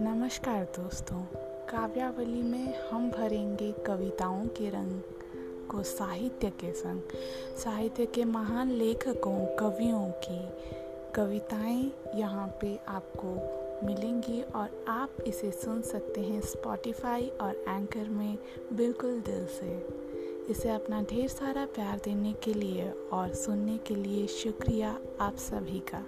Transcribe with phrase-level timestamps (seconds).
[0.00, 1.22] नमस्कार दोस्तों,
[1.68, 5.00] काव्यावली में हम भरेंगे कविताओं के रंग
[5.68, 7.00] को साहित्य के संग।
[7.56, 10.48] साहित्य के महान लेखकों, कवियों की
[11.14, 13.34] कविताएँ यहाँ पे आपको
[13.86, 18.38] मिलेंगी और आप इसे सुन सकते हैं स्पॉटिफाई और एंकर में
[18.72, 19.86] बिल्कुल दिल से।
[20.50, 25.80] इसे अपना ढेर सारा प्यार देने के लिए और सुनने के लिए शुक्रिया आप सभी
[25.80, 26.06] का।